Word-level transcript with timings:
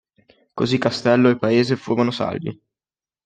Così 0.55 0.79
castello 0.79 1.29
e 1.29 1.37
paese 1.37 1.75
furono 1.75 2.09
salvi. 2.09 2.59